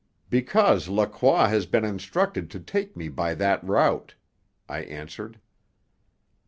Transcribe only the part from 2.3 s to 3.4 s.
to take me by